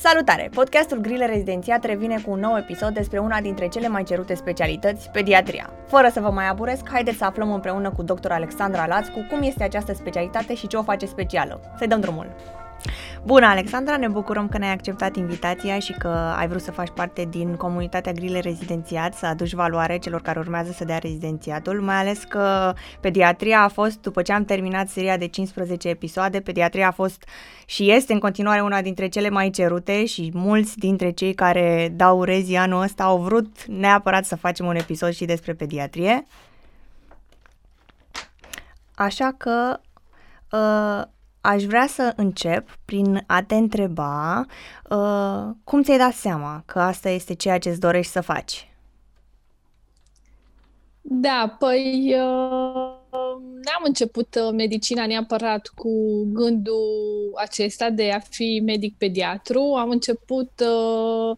[0.00, 0.48] Salutare!
[0.54, 5.10] Podcastul Grile Rezidențiat revine cu un nou episod despre una dintre cele mai cerute specialități,
[5.10, 5.70] pediatria.
[5.86, 8.30] Fără să vă mai aburesc, haideți să aflăm împreună cu dr.
[8.30, 11.60] Alexandra Lațcu cum este această specialitate și ce o face specială.
[11.78, 12.34] Să-i dăm drumul!
[13.28, 17.24] Bună, Alexandra, ne bucurăm că ne-ai acceptat invitația și că ai vrut să faci parte
[17.30, 22.24] din comunitatea Grile Rezidențiat, să aduci valoare celor care urmează să dea rezidențiatul, mai ales
[22.24, 27.24] că pediatria a fost, după ce am terminat seria de 15 episoade, pediatria a fost
[27.66, 32.22] și este în continuare una dintre cele mai cerute și mulți dintre cei care dau
[32.22, 36.26] rezi anul ăsta au vrut neapărat să facem un episod și despre pediatrie.
[38.94, 39.80] Așa că
[40.50, 41.16] uh,
[41.48, 44.46] aș vrea să încep prin a te întreba
[44.90, 48.72] uh, cum ți-ai dat seama că asta este ceea ce îți dorești să faci?
[51.00, 52.98] Da, păi uh,
[53.64, 59.60] n-am început uh, medicina neapărat cu gândul acesta de a fi medic pediatru.
[59.60, 61.36] Am început uh,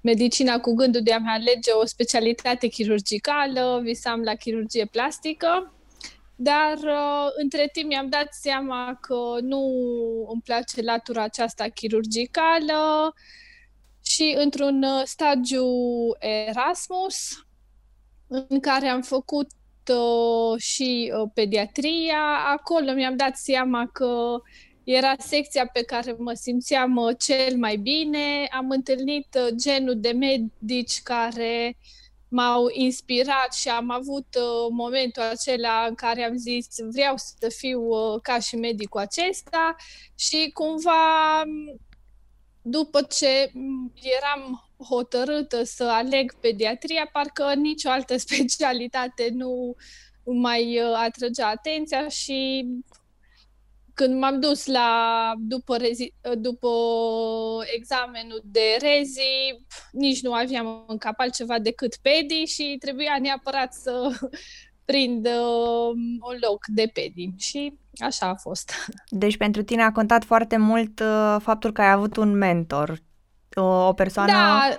[0.00, 5.70] medicina cu gândul de a-mi alege o specialitate chirurgicală, visam la chirurgie plastică
[6.36, 9.62] dar uh, între timp mi-am dat seama că nu
[10.32, 13.14] îmi place latura aceasta chirurgicală
[14.02, 15.66] și într-un uh, stagiu
[16.18, 17.46] Erasmus
[18.26, 19.50] în care am făcut
[19.90, 24.40] uh, și uh, pediatria, acolo mi-am dat seama că
[24.84, 28.46] era secția pe care mă simțeam uh, cel mai bine.
[28.50, 32.05] Am întâlnit uh, genul de medici care uh,
[32.36, 37.80] m-au inspirat și am avut uh, momentul acela în care am zis vreau să fiu
[37.80, 39.76] uh, ca și medicul acesta.
[40.14, 41.42] Și cumva
[42.62, 43.52] după ce
[44.18, 49.74] eram hotărâtă să aleg pediatria, parcă nicio altă specialitate nu
[50.24, 52.66] mai uh, atrăgea atenția și
[53.96, 54.90] când m-am dus la
[55.38, 56.68] după, rezi, după
[57.76, 59.20] examenul de rezi,
[59.92, 64.10] nici nu aveam în cap altceva decât pedi și trebuia neapărat să
[64.84, 65.88] prind uh,
[66.20, 67.30] un loc de pedi.
[67.36, 68.72] Și așa a fost.
[69.22, 73.02] Deci pentru tine a contat foarte mult uh, faptul că ai avut un mentor,
[73.54, 74.32] o, o persoană...
[74.32, 74.78] Da,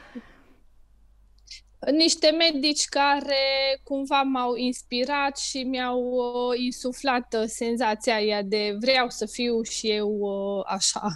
[1.92, 3.36] niște medici care
[3.84, 9.90] cumva m-au inspirat și mi-au uh, insuflat uh, senzația aia de vreau să fiu și
[9.90, 11.08] eu uh, așa.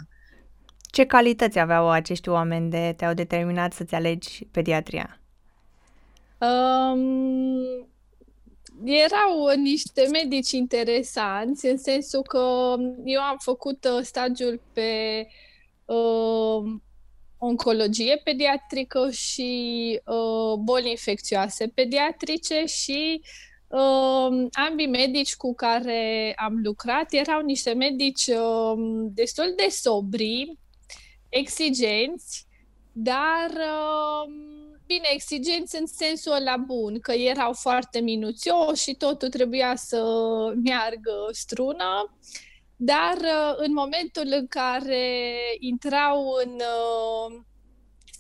[0.92, 5.22] Ce calități aveau acești oameni de te-au determinat să-ți alegi pediatria?
[6.38, 7.90] Um,
[8.84, 15.28] erau niște medici interesanți, în sensul că eu am făcut uh, stagiul pe
[15.86, 16.64] uh,
[17.44, 23.22] oncologie pediatrică și uh, boli infecțioase pediatrice și
[23.68, 28.74] uh, ambii medici cu care am lucrat erau niște medici uh,
[29.14, 30.58] destul de sobri,
[31.30, 32.48] exigenți,
[32.92, 34.34] dar uh,
[34.86, 40.04] bine, exigenți în sensul ăla bun, că erau foarte minuțioși și totul trebuia să
[40.64, 42.06] meargă strună.
[42.06, 42.51] Uh,
[42.84, 47.42] dar uh, în momentul în care intrau în uh,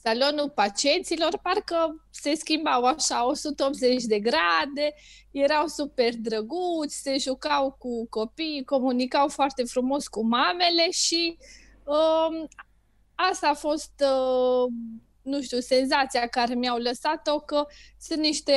[0.04, 4.94] salonul pacienților, parcă se schimbau așa 180 de grade,
[5.32, 11.38] erau super drăguți, se jucau cu copii, comunicau foarte frumos cu mamele și
[11.84, 12.48] uh,
[13.16, 14.74] asta a fost, uh,
[15.22, 17.66] nu știu, senzația care mi-au lăsat-o că
[18.00, 18.54] sunt niște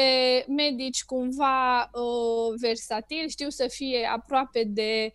[0.49, 5.13] medici cumva uh, versatili, știu să fie aproape de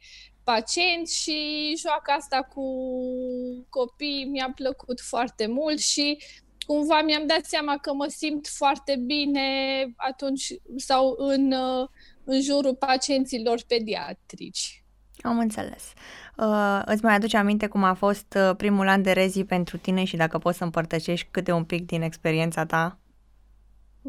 [0.54, 1.38] pacienți și
[1.82, 2.66] joaca asta cu
[3.70, 6.18] copii mi-a plăcut foarte mult și
[6.66, 9.48] cumva mi-am dat seama că mă simt foarte bine
[9.96, 11.54] atunci sau în,
[12.24, 14.84] în jurul pacienților pediatrici.
[15.22, 15.94] Am înțeles.
[16.38, 20.04] Uh, îți mai aduce aminte cum a fost uh, primul an de rezi pentru tine
[20.04, 23.00] și dacă poți să împărtășești câte un pic din experiența ta?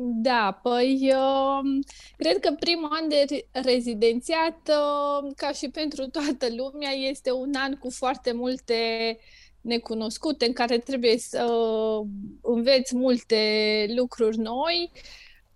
[0.02, 1.84] Da, păi uh,
[2.16, 7.76] cred că primul an de rezidențiat, uh, ca și pentru toată lumea, este un an
[7.76, 9.18] cu foarte multe
[9.60, 12.06] necunoscute, în care trebuie să uh,
[12.42, 14.90] înveți multe lucruri noi.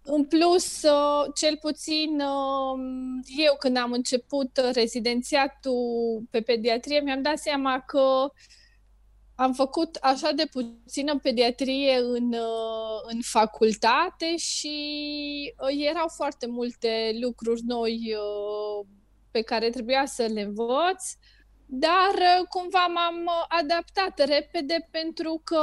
[0.03, 0.81] În plus,
[1.35, 2.23] cel puțin
[3.37, 8.33] eu când am început rezidențiatul pe pediatrie, mi-am dat seama că
[9.37, 17.19] am făcut așa de puțină pediatrie în, uh, în facultate și uh, erau foarte multe
[17.21, 18.87] lucruri noi uh,
[19.31, 21.05] pe care trebuia să le învăț,
[21.67, 22.15] dar
[22.49, 25.63] cumva m-am adaptat repede pentru că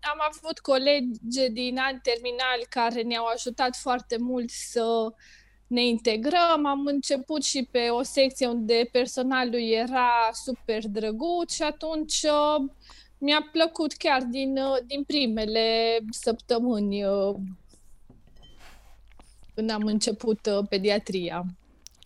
[0.00, 5.12] am avut colegi din ani terminali care ne-au ajutat foarte mult să
[5.66, 6.66] ne integrăm.
[6.66, 12.26] Am început și pe o secție unde personalul era super drăguț și atunci
[13.18, 17.34] mi-a plăcut chiar din, uh, din primele săptămâni uh,
[19.54, 21.44] când am început uh, pediatria.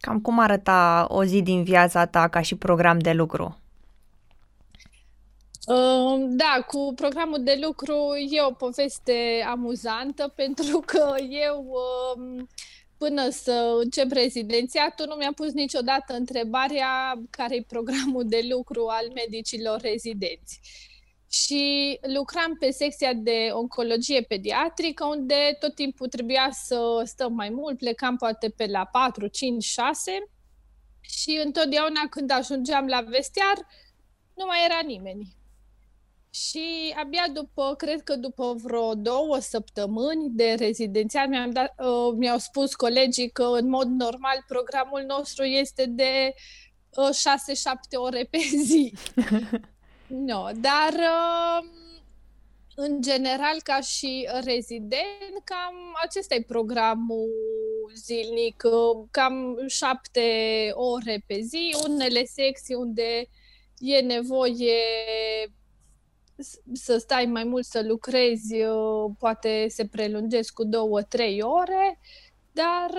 [0.00, 3.56] Cam cum arăta o zi din viața ta ca și program de lucru?
[6.28, 7.94] Da, cu programul de lucru
[8.30, 11.66] e o poveste amuzantă pentru că eu
[12.16, 12.48] um,
[12.98, 19.10] până să încep rezidențiatul nu mi-a pus niciodată întrebarea care e programul de lucru al
[19.14, 20.60] medicilor rezidenți
[21.32, 27.78] și lucram pe secția de oncologie pediatrică, unde tot timpul trebuia să stăm mai mult,
[27.78, 30.30] plecam poate pe la 4, 5, 6
[31.00, 33.54] și întotdeauna când ajungeam la vestiar,
[34.34, 35.36] nu mai era nimeni.
[36.30, 42.38] Și abia după, cred că după vreo două săptămâni de rezidențial, mi-am dat, uh, mi-au
[42.38, 46.34] spus colegii că în mod normal programul nostru este de
[46.96, 48.92] uh, 6-7 ore pe zi.
[50.14, 51.68] No, dar uh,
[52.74, 57.30] în general, ca și rezident, cam acesta e programul
[57.94, 60.30] zilnic, uh, cam șapte
[60.74, 63.28] ore pe zi, unele secții unde
[63.78, 64.76] e nevoie
[66.72, 71.98] să stai mai mult să lucrezi, uh, poate se prelungesc cu două, trei ore,
[72.52, 72.90] dar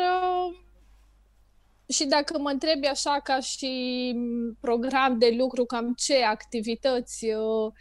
[1.88, 4.16] și dacă mă întrebi așa ca și
[4.60, 7.72] program de lucru, cam ce activități uh,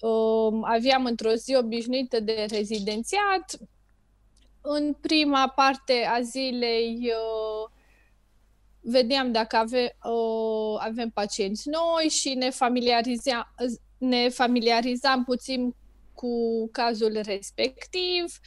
[0.00, 3.58] uh, aveam într-o zi obișnuită de rezidențiat,
[4.60, 7.70] în prima parte a zilei uh,
[8.80, 13.54] vedeam dacă ave, uh, avem pacienți noi și ne, familiariza,
[13.98, 15.74] ne familiarizam puțin
[16.14, 18.38] cu cazul respectiv.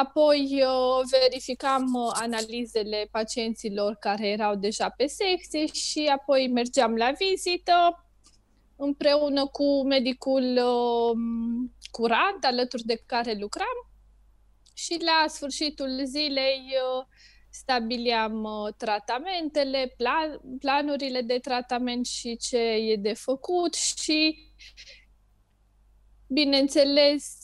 [0.00, 7.12] Apoi uh, verificam uh, analizele pacienților care erau deja pe secție și apoi mergeam la
[7.18, 8.04] vizită
[8.76, 13.90] împreună cu medicul um, curant alături de care lucram
[14.74, 17.04] și la sfârșitul zilei uh,
[17.50, 24.46] stabiliam tratamentele, plan, planurile de tratament și ce e de făcut și
[26.30, 27.40] Bineînțeles,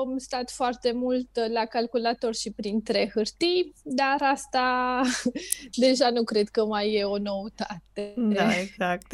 [0.00, 5.00] am stat foarte mult la calculator și printre hârtii, dar asta
[5.86, 8.14] deja nu cred că mai e o noutate.
[8.16, 9.12] Da, exact.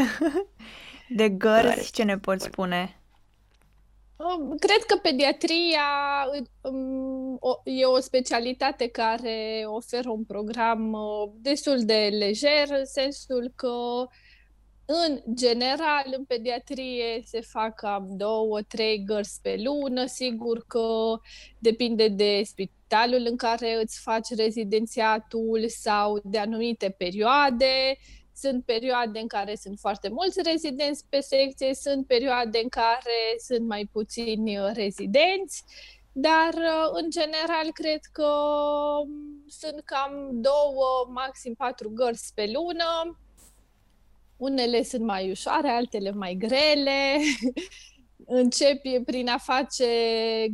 [1.08, 2.98] De gărzi, ce ne poți spune?
[4.58, 5.80] Cred că pediatria
[6.60, 13.72] um, e o specialitate care oferă un program uh, destul de lejer, în sensul că
[14.86, 20.06] în general, în pediatrie se fac cam două, trei gărzi pe lună.
[20.06, 21.18] Sigur că
[21.58, 27.98] depinde de spitalul în care îți faci rezidențiatul sau de anumite perioade.
[28.36, 33.66] Sunt perioade în care sunt foarte mulți rezidenți pe secție, sunt perioade în care sunt
[33.66, 35.64] mai puțini rezidenți,
[36.12, 36.54] dar
[36.92, 38.30] în general cred că
[39.46, 43.18] sunt cam două, maxim patru gărzi pe lună
[44.36, 47.16] unele sunt mai ușoare, altele mai grele.
[48.26, 49.86] Începi prin a face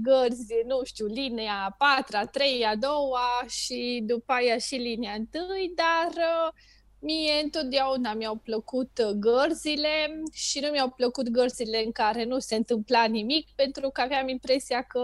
[0.02, 5.72] gărzi, nu știu, linia a patra, trei, a doua și după aia și linia întâi,
[5.74, 6.52] dar uh,
[7.00, 13.04] mie întotdeauna mi-au plăcut gărzile și nu mi-au plăcut gărzile în care nu se întâmpla
[13.04, 15.00] nimic, pentru că aveam impresia că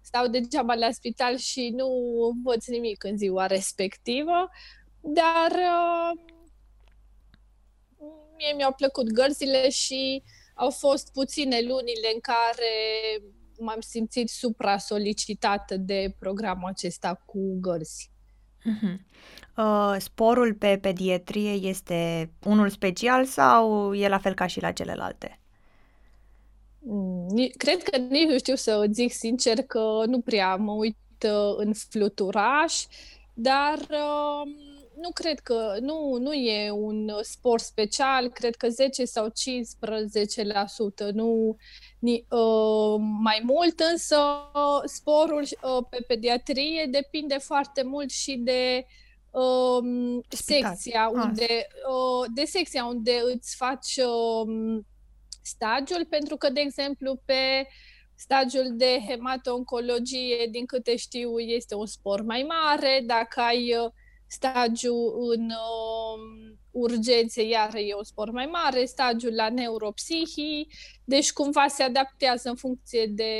[0.00, 1.88] stau degeaba la spital și nu
[2.44, 4.48] văd nimic în ziua respectivă,
[5.00, 6.20] dar uh,
[8.38, 10.22] mie mi-au plăcut gărzile și
[10.54, 12.74] au fost puține lunile în care
[13.58, 18.10] m-am simțit supra-solicitată de programul acesta cu gărzi.
[18.58, 18.96] Uh-huh.
[19.56, 25.40] Uh, sporul pe pediatrie este unul special sau e la fel ca și la celelalte?
[26.78, 31.54] Mm, cred că nici nu știu să zic sincer că nu prea mă uit uh,
[31.56, 32.84] în fluturaș,
[33.34, 34.52] dar uh,
[35.00, 39.30] nu cred că, nu, nu e un sport special, cred că 10 sau 15%,
[41.12, 41.56] nu
[41.98, 44.16] ni, uh, mai mult, însă
[44.84, 48.86] sporul uh, pe pediatrie depinde foarte mult și de
[49.30, 49.84] uh,
[50.28, 54.80] secția unde, uh, de secția unde îți faci uh,
[55.42, 57.68] stagiul, pentru că, de exemplu, pe
[58.14, 63.90] stagiul de hemato-oncologie, din câte știu, este un spor mai mare, dacă ai uh,
[64.28, 70.68] stagiul în uh, urgențe, iar e un spor mai mare, stagiul la neuropsihii,
[71.04, 73.34] deci cumva se adaptează în funcție de,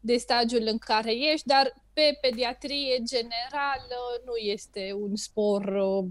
[0.00, 3.80] de stagiul în care ești, dar pe pediatrie general
[4.24, 6.04] nu este un spor uh,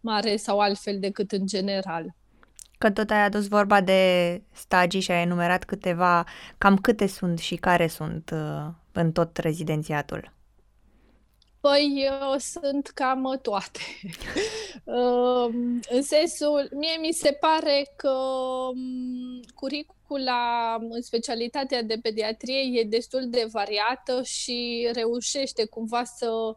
[0.00, 2.14] mare sau altfel decât în general.
[2.78, 6.24] Că tot ai adus vorba de stagii și ai enumerat câteva,
[6.58, 10.37] cam câte sunt și care sunt uh, în tot rezidențiatul.
[11.60, 13.80] Păi uh, sunt cam toate.
[14.84, 15.54] uh,
[15.96, 23.28] în sensul, mie mi se pare că um, curicula în specialitatea de pediatrie e destul
[23.28, 26.54] de variată și reușește cumva să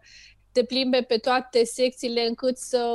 [0.52, 2.88] te plimbe pe toate secțiile încât să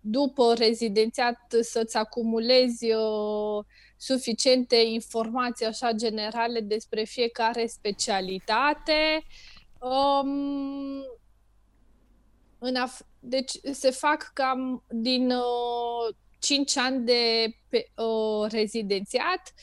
[0.00, 3.64] după rezidențiat să-ți acumulezi uh,
[3.96, 9.24] suficiente informații așa generale despre fiecare specialitate.
[9.80, 11.04] Um,
[12.58, 19.54] în af- deci se fac cam din uh, 5 ani de pe, uh, rezidențiat,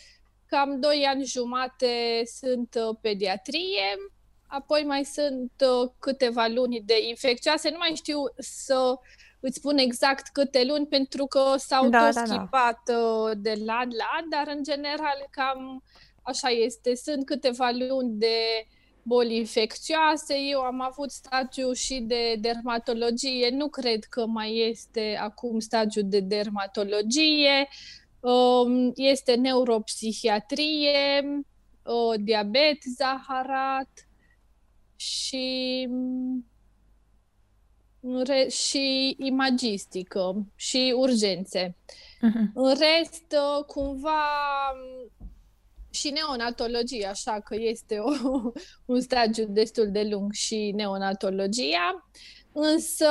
[0.46, 3.98] cam 2 ani jumate sunt uh, pediatrie,
[4.48, 8.96] apoi mai sunt uh, câteva luni de infecțioase, nu mai știu să
[9.40, 12.26] îți spun exact câte luni, pentru că s-au da, tot da, da.
[12.26, 13.32] schimbat da.
[13.36, 15.84] de la an la an, dar în general cam
[16.22, 16.96] așa este.
[16.96, 18.68] Sunt câteva luni de
[19.04, 20.36] boli infecțioase.
[20.38, 23.50] Eu am avut stagiu și de dermatologie.
[23.50, 27.68] Nu cred că mai este acum stagiu de dermatologie.
[28.20, 31.24] Um, este neuropsihiatrie,
[31.84, 34.08] uh, diabet, zaharat
[34.96, 35.88] și
[38.50, 41.76] și imagistică și urgențe.
[41.78, 42.52] Uh-huh.
[42.54, 44.22] În rest, uh, cumva
[45.94, 48.12] și neonatologia, așa că este o,
[48.94, 52.10] un stagiu destul de lung și neonatologia,
[52.54, 53.10] însă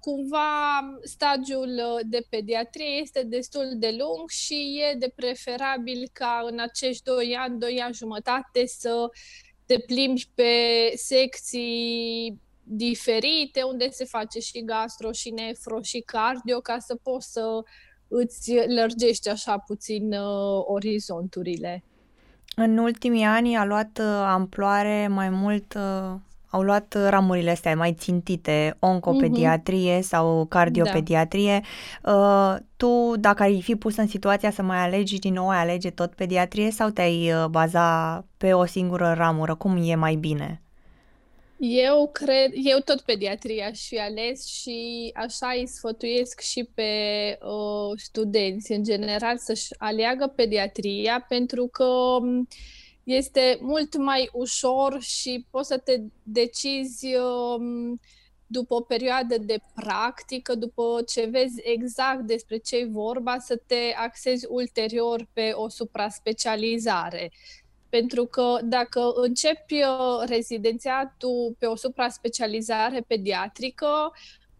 [0.00, 7.02] cumva stagiul de pediatrie este destul de lung și e de preferabil ca în acești
[7.02, 9.08] doi ani, doi ani jumătate să
[9.66, 10.52] te plimbi pe
[10.94, 17.62] secții diferite, unde se face și gastro, și nefro, și cardio, ca să poți să
[18.08, 21.84] îți lărgești așa puțin uh, orizonturile.
[22.56, 26.14] În ultimii ani a luat uh, amploare mai mult, uh,
[26.50, 30.06] au luat ramurile astea mai țintite, oncopediatrie mm-hmm.
[30.06, 31.60] sau cardiopediatrie.
[32.02, 32.12] Da.
[32.12, 35.90] Uh, tu, dacă ai fi pus în situația să mai alegi din nou, ai alege
[35.90, 39.54] tot pediatrie sau te-ai uh, baza pe o singură ramură?
[39.54, 40.60] Cum e mai bine?
[41.62, 46.92] Eu cred, eu tot pediatria aș fi ales și așa îi sfătuiesc și pe
[47.42, 52.48] uh, studenți în general să-și aleagă pediatria pentru că um,
[53.04, 58.00] este mult mai ușor și poți să te decizi um,
[58.46, 63.94] după o perioadă de practică, după ce vezi exact despre ce e vorba, să te
[63.96, 67.30] axezi ulterior pe o supraspecializare.
[67.90, 74.12] Pentru că dacă începi uh, rezidențiatul pe o supra-specializare pediatrică,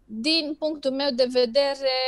[0.05, 1.99] din punctul meu de vedere,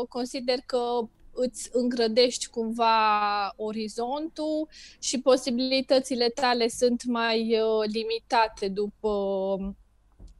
[0.00, 9.74] uh, consider că îți îngrădești cumva orizontul și posibilitățile tale sunt mai uh, limitate după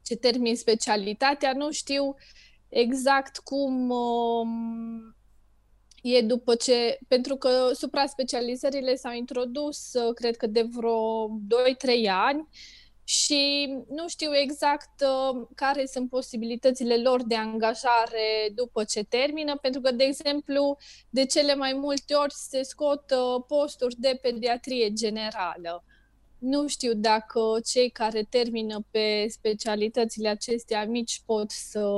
[0.04, 1.52] ce termin specialitatea.
[1.52, 2.14] Nu știu
[2.68, 5.16] exact cum um,
[6.02, 12.48] e după ce, pentru că supra-specializările s-au introdus, uh, cred că de vreo 2-3 ani
[13.04, 19.80] și nu știu exact uh, care sunt posibilitățile lor de angajare după ce termină, pentru
[19.80, 20.76] că, de exemplu,
[21.10, 25.84] de cele mai multe ori se scot uh, posturi de pediatrie generală.
[26.38, 31.88] Nu știu dacă cei care termină pe specialitățile acestea mici pot să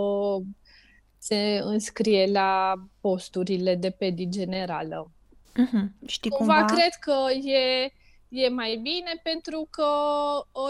[1.20, 5.10] se înscrie la posturile de pedi generală.
[5.50, 6.06] Uh-huh.
[6.06, 7.92] Știi cumva, cumva cred că e,
[8.28, 9.88] e mai bine pentru că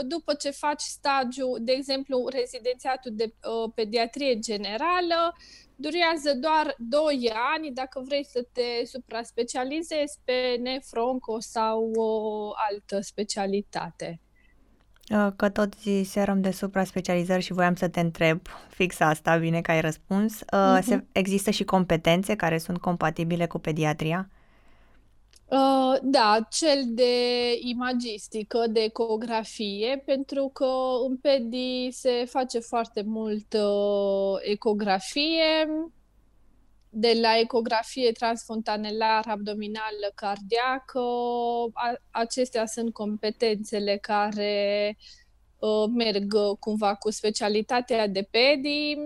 [0.02, 5.36] după ce faci stagiu, de exemplu, rezidențiatul de uh, pediatrie generală,
[5.76, 14.20] durează doar 2 ani dacă vrei să te supra-specializezi pe nefronco sau o altă specialitate.
[15.10, 19.70] Uh, că tot ziserăm de supra-specializări și voiam să te întreb fix asta, bine că
[19.70, 20.38] ai răspuns.
[20.38, 20.82] Uh-huh.
[20.82, 24.28] Se, există și competențe care sunt compatibile cu pediatria?
[25.50, 27.12] Uh, da, cel de
[27.60, 30.68] imagistică, de ecografie, pentru că
[31.08, 35.68] în pedi se face foarte mult uh, ecografie,
[36.90, 41.00] de la ecografie transfontanelară, abdominală, cardiacă.
[42.10, 44.96] acestea sunt competențele care
[45.58, 48.96] uh, merg cumva cu specialitatea de pedi.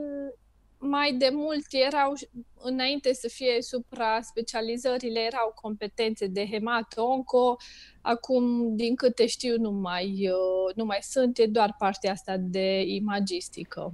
[0.79, 2.13] Mai de mult erau,
[2.55, 7.57] înainte să fie supra-specializările, erau competențe de hemat-onco,
[8.03, 12.81] acum, din câte știu, nu mai, uh, nu mai sunt, e doar partea asta de
[12.81, 13.93] imagistică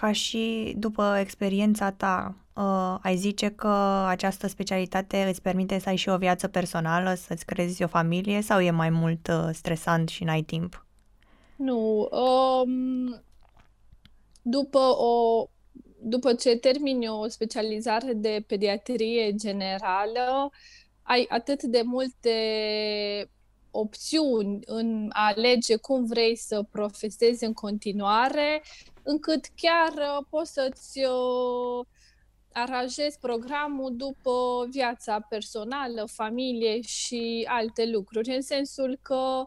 [0.00, 5.96] ca și după experiența ta, uh, ai zice că această specialitate îți permite să ai
[5.96, 10.24] și o viață personală, să-ți creezi o familie sau e mai mult uh, stresant și
[10.24, 10.86] n-ai timp?
[11.56, 12.08] Nu.
[12.10, 13.22] Um,
[14.42, 15.46] după, o,
[16.02, 20.50] după ce termini o specializare de pediatrie generală,
[21.02, 22.36] ai atât de multe
[23.70, 28.62] opțiuni în a alege cum vrei să profesezi în continuare,
[29.06, 31.86] încât chiar uh, poți să-ți uh,
[32.52, 39.46] aranjezi programul după viața personală, familie și alte lucruri, în sensul că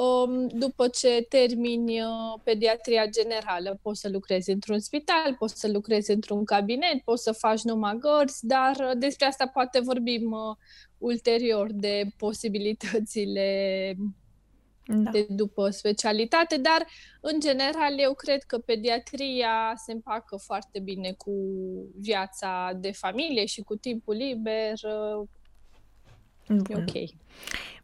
[0.00, 2.08] um, după ce termini uh,
[2.44, 7.62] pediatria generală, poți să lucrezi într-un spital, poți să lucrezi într-un cabinet, poți să faci
[7.62, 10.36] numai gărzi, dar despre asta poate vorbim
[10.98, 13.96] ulterior de posibilitățile
[14.94, 15.10] da.
[15.10, 16.86] de după specialitate, dar
[17.20, 21.32] în general eu cred că pediatria se împacă foarte bine cu
[22.00, 24.72] viața de familie și cu timpul liber.
[26.48, 26.64] Bun.
[26.68, 27.10] E ok.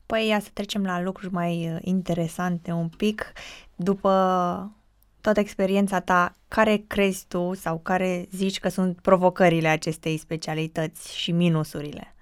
[0.06, 3.32] Păi ia să trecem la lucruri mai uh, interesante un pic.
[3.76, 4.10] După
[5.20, 11.32] toată experiența ta, care crezi tu sau care zici că sunt provocările acestei specialități și
[11.32, 12.14] minusurile?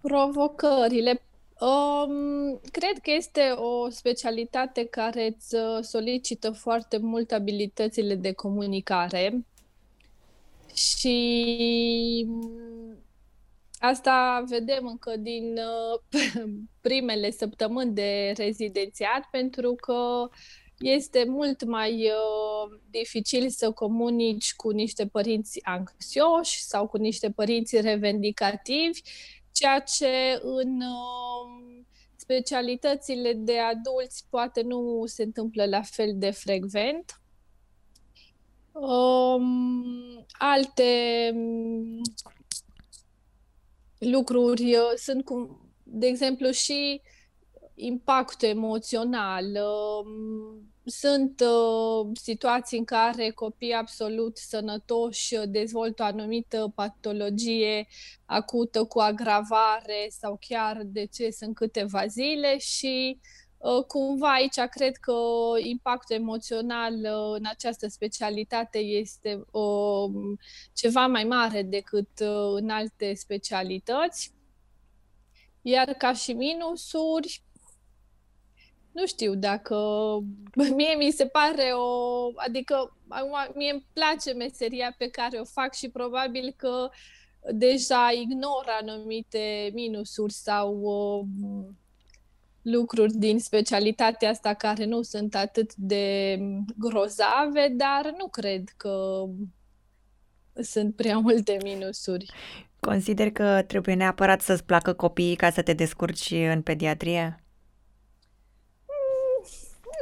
[0.00, 1.22] Provocările.
[1.60, 9.44] Um, cred că este o specialitate care îți uh, solicită foarte mult abilitățile de comunicare
[10.74, 12.96] și mm,
[13.78, 16.22] asta vedem încă din uh,
[16.80, 20.28] primele săptămâni de rezidențiat, pentru că
[20.78, 27.80] este mult mai uh, dificil să comunici cu niște părinți anxioși sau cu niște părinți
[27.80, 29.00] revendicativi
[29.52, 37.20] ceea ce în um, specialitățile de adulți poate nu se întâmplă la fel de frecvent.
[38.72, 42.00] Um, alte um,
[43.98, 47.00] lucruri uh, sunt, cum, de exemplu, și
[47.74, 49.44] impactul emoțional.
[49.44, 57.86] Um, sunt uh, situații în care copii absolut sănătoși dezvoltă o anumită patologie
[58.24, 63.20] acută cu agravare sau chiar deces în câteva zile și
[63.58, 65.14] uh, cumva aici cred că
[65.58, 70.10] impactul emoțional uh, în această specialitate este uh,
[70.72, 74.32] ceva mai mare decât uh, în alte specialități.
[75.62, 77.42] Iar ca și minusuri,
[78.92, 79.76] nu știu dacă
[80.76, 82.96] mie mi se pare o, adică
[83.54, 86.90] mie îmi place meseria pe care o fac și probabil că
[87.52, 91.66] deja ignor anumite minusuri sau uh,
[92.62, 96.38] lucruri din specialitatea asta care nu sunt atât de
[96.78, 99.24] grozave, dar nu cred că
[100.62, 102.32] sunt prea multe minusuri.
[102.80, 107.44] Consider că trebuie neapărat să-ți placă copiii ca să te descurci în pediatrie?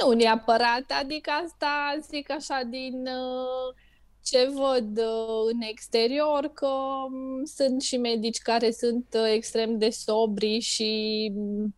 [0.01, 3.75] Nu neapărat, adică asta zic așa din uh,
[4.23, 9.91] ce văd uh, în exterior, că um, sunt și medici care sunt uh, extrem de
[9.91, 11.75] sobri și um,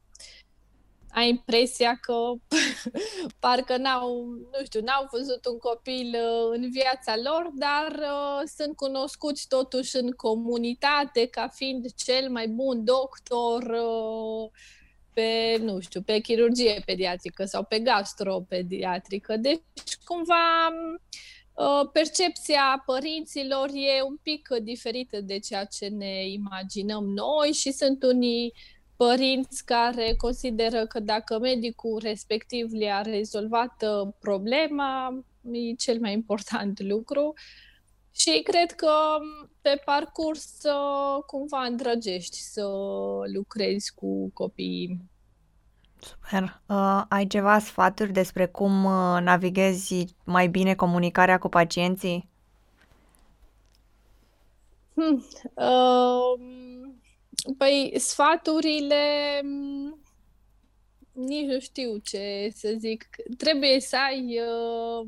[1.12, 2.14] ai impresia că
[3.40, 6.16] parcă n-au, nu știu, n-au văzut un copil
[6.50, 12.84] în viața lor, dar uh, sunt cunoscuți totuși în comunitate ca fiind cel mai bun
[12.84, 14.50] doctor uh,
[15.12, 19.36] pe, nu știu, pe chirurgie pediatrică sau pe gastropediatrică.
[19.36, 19.60] Deci,
[20.04, 20.68] cumva,
[21.58, 28.02] ă, percepția părinților e un pic diferită de ceea ce ne imaginăm noi și sunt
[28.02, 28.52] unii
[28.96, 36.80] părinți care consideră că dacă medicul respectiv le-a rezolvat ă, problema, e cel mai important
[36.80, 37.34] lucru.
[38.12, 38.92] Și cred că
[39.60, 40.60] pe parcurs
[41.26, 42.66] cumva îndrăgești să
[43.32, 45.00] lucrezi cu copiii.
[46.00, 46.60] Super.
[46.66, 52.28] Uh, ai ceva sfaturi despre cum uh, navighezi mai bine comunicarea cu pacienții?
[54.94, 55.24] Hmm.
[55.54, 56.40] Uh,
[57.58, 59.04] păi, sfaturile
[59.42, 59.98] mm,
[61.12, 63.08] nici nu știu ce să zic.
[63.36, 65.06] Trebuie să ai uh,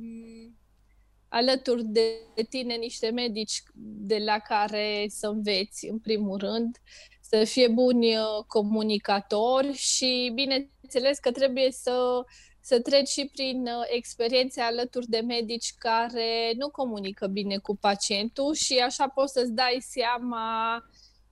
[1.32, 2.04] alături de
[2.48, 6.76] tine niște medici de la care să înveți, în primul rând,
[7.20, 12.24] să fie buni uh, comunicatori și, bineînțeles, că trebuie să,
[12.60, 18.54] să treci și prin uh, experiențe alături de medici care nu comunică bine cu pacientul
[18.54, 20.76] și așa poți să-ți dai seama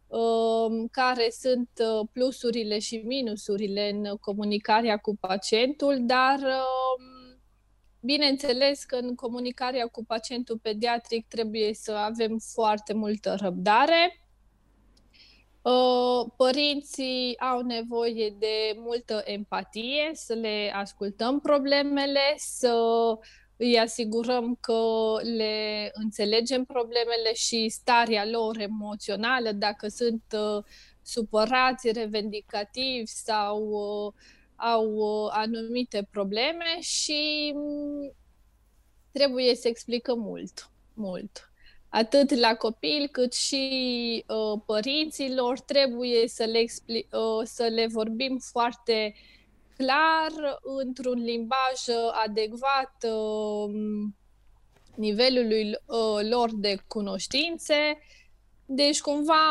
[0.06, 6.79] um, care sunt uh, plusurile și minusurile în comunicarea cu pacientul, dar um,
[8.00, 14.24] bineînțeles că în comunicarea cu pacientul pediatric trebuie să avem foarte multă răbdare.
[15.62, 22.74] Uh, părinții au nevoie de multă empatie, să le ascultăm problemele, să
[23.56, 24.82] îi asigurăm că
[25.22, 30.64] le înțelegem problemele și starea lor emoțională, dacă sunt uh,
[31.02, 34.12] supărați, revendicativi sau uh,
[34.60, 38.12] au uh, anumite probleme și um,
[39.12, 41.52] trebuie să explicăm mult, mult.
[41.88, 48.38] Atât la copil cât și uh, părinților trebuie să le, expli- uh, să le vorbim
[48.38, 49.38] foarte uh,
[49.80, 54.16] clar, într-un limbaj uh, adecvat um,
[54.94, 57.98] nivelului uh, lor de cunoștințe.
[58.66, 59.44] Deci, cumva,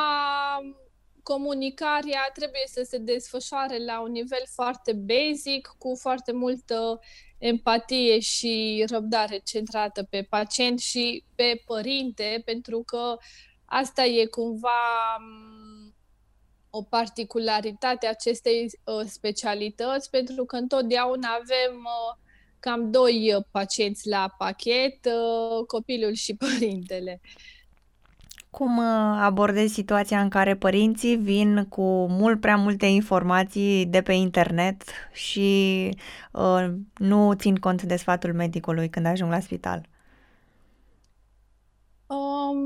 [1.34, 7.00] comunicarea trebuie să se desfășoare la un nivel foarte basic, cu foarte multă
[7.38, 13.18] empatie și răbdare centrată pe pacient și pe părinte, pentru că
[13.66, 14.82] asta e cumva
[16.70, 22.18] o particularitate a acestei uh, specialități, pentru că întotdeauna avem uh,
[22.60, 27.22] cam doi uh, pacienți la pachet, uh, copilul și părintele.
[28.50, 34.14] Cum uh, abordezi situația în care părinții vin cu mult prea multe informații de pe
[34.14, 34.84] internet
[35.14, 35.90] și
[36.32, 36.66] uh,
[36.98, 39.88] nu țin cont de sfatul medicului când ajung la spital?
[42.08, 42.58] Um,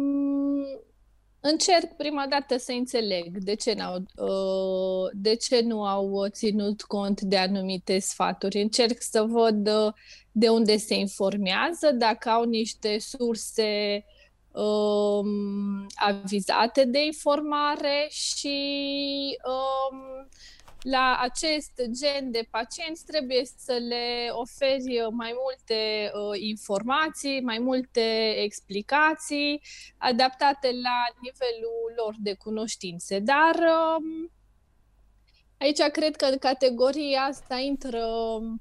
[1.40, 7.22] încerc prima dată să înțeleg de ce, n-au, uh, de ce nu au ținut cont
[7.22, 8.62] de anumite sfaturi.
[8.62, 9.94] Încerc să văd uh,
[10.32, 14.04] de unde se informează, dacă au niște surse
[14.54, 18.58] um, avizate de informare și
[19.46, 20.28] um,
[20.82, 28.36] la acest gen de pacienți trebuie să le oferi mai multe uh, informații, mai multe
[28.38, 29.62] explicații
[29.98, 33.20] adaptate la nivelul lor de cunoștințe.
[33.20, 34.32] Dar um,
[35.58, 38.06] aici cred că în categoria asta intră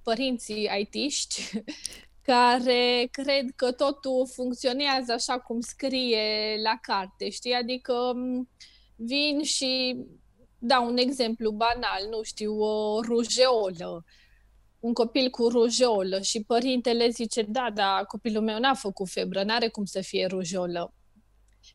[0.02, 1.42] părinții aitiști
[2.22, 7.52] care cred că totul funcționează așa cum scrie la carte, știi?
[7.52, 8.48] Adică um,
[8.96, 9.96] vin și
[10.58, 14.04] dau un exemplu banal, nu știu, o rujeolă,
[14.80, 19.68] un copil cu rujeolă și părintele zice, da, da, copilul meu n-a făcut febră, n-are
[19.68, 20.94] cum să fie rujeolă.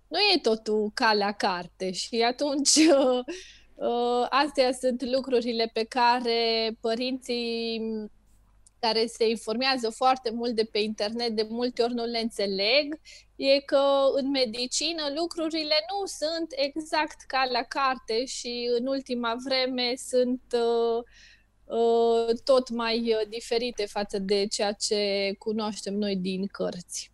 [0.07, 7.81] Nu e totul ca la carte și atunci uh, astea sunt lucrurile pe care părinții
[8.87, 12.99] care se informează foarte mult de pe internet, de multe ori nu le înțeleg,
[13.35, 13.81] e că
[14.13, 21.03] în medicină lucrurile nu sunt exact ca la carte și în ultima vreme sunt uh,
[21.65, 27.11] uh, tot mai uh, diferite față de ceea ce cunoaștem noi din cărți.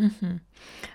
[0.00, 0.50] Mm-hmm.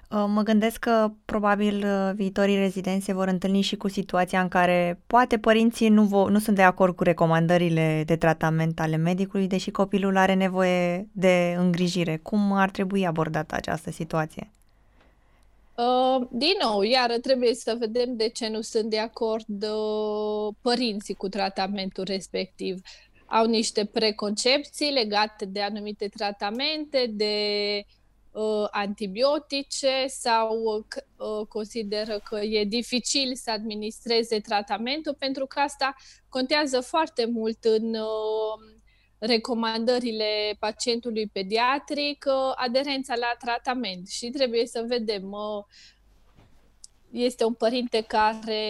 [0.10, 5.00] Mă gândesc că probabil uh, viitorii rezidenți se vor întâlni și cu situația în care
[5.08, 9.72] poate părinții nu, vo- nu sunt de acord cu recomandările de tratament ale medicului, deși
[9.72, 12.18] copilul are nevoie de îngrijire.
[12.18, 14.52] Cum ar trebui abordată această situație?
[15.76, 21.14] Uh, din nou, iar trebuie să vedem de ce nu sunt de acord uh, părinții
[21.14, 22.82] cu tratamentul respectiv.
[23.26, 27.36] Au niște preconcepții legate de anumite tratamente, de
[27.78, 28.04] uh,
[28.72, 35.96] antibiotice sau uh, consideră că e dificil să administreze tratamentul, pentru că asta
[36.30, 38.76] contează foarte mult în uh,
[39.18, 45.64] recomandările pacientului pediatric, uh, aderența la tratament și trebuie să vedem uh,
[47.12, 48.64] este un părinte care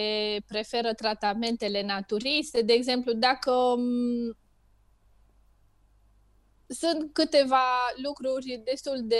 [0.46, 2.62] preferă tratamentele naturiste.
[2.62, 4.36] De exemplu, dacă um,
[6.68, 7.64] sunt câteva
[8.02, 9.16] lucruri destul de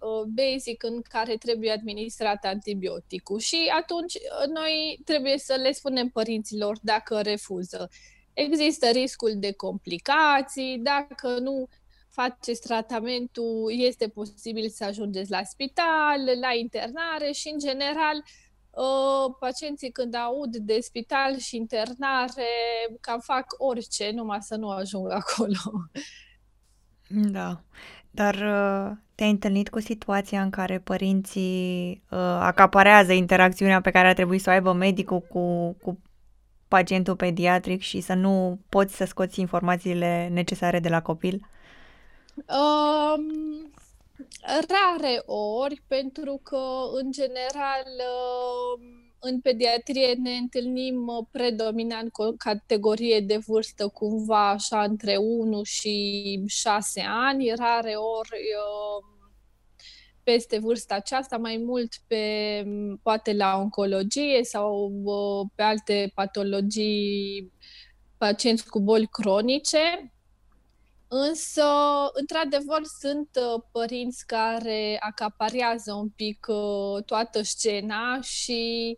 [0.00, 6.08] uh, basic în care trebuie administrat antibioticul și atunci uh, noi trebuie să le spunem
[6.08, 7.88] părinților dacă refuză.
[8.32, 11.68] Există riscul de complicații, dacă nu
[12.08, 18.16] faceți tratamentul, este posibil să ajungeți la spital, la internare și, în general,
[18.70, 22.48] uh, pacienții când aud de spital și internare,
[23.00, 25.60] cam fac orice, numai să nu ajung acolo.
[27.08, 27.60] Da,
[28.10, 34.14] dar uh, te-ai întâlnit cu situația în care părinții uh, acaparează interacțiunea pe care ar
[34.14, 35.98] trebui să o aibă medicul cu, cu
[36.68, 41.46] pacientul pediatric și să nu poți să scoți informațiile necesare de la copil?
[42.34, 43.72] Um,
[44.46, 46.60] rare ori, pentru că,
[47.02, 54.48] în general, uh, în pediatrie ne întâlnim uh, predominant cu o categorie de vârstă cumva
[54.48, 59.04] așa între 1 și 6 ani, rare ori uh,
[60.22, 62.64] peste vârsta aceasta, mai mult pe
[63.02, 64.92] poate la oncologie sau
[65.54, 67.52] pe alte patologii,
[68.16, 70.12] pacienți cu boli cronice.
[71.08, 71.64] Însă,
[72.12, 78.96] într-adevăr, sunt uh, părinți care acapariază un pic uh, toată scena și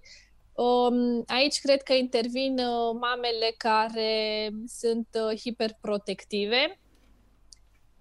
[0.53, 6.81] um, aici cred că intervin uh, mamele care sunt hiperprotective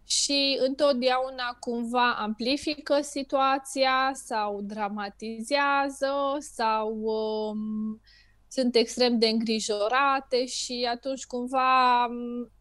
[0.06, 8.02] și întotdeauna cumva amplifică situația sau dramatizează sau um,
[8.48, 12.52] sunt extrem de îngrijorate și atunci cumva um,